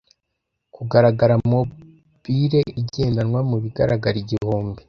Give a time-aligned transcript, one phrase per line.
[0.75, 4.79] kugaragara mobile igendanwa mubigaragara igihumbi